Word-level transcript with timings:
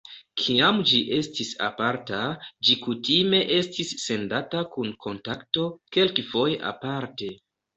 Kiam 0.43 0.77
ĝi 0.91 1.01
estis 1.17 1.51
aparta, 1.65 2.21
ĝi 2.69 2.77
kutime 2.87 3.43
estis 3.59 3.93
sendata 4.07 4.65
kun 4.73 4.91
"Kontakto", 5.07 5.69
kelkfoje 5.99 6.61
aparte. 6.75 7.33